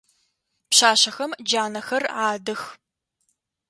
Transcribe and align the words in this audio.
Пшъашъэхэм 0.69 1.31
джанэхэр 1.47 2.03
адых. 2.29 2.61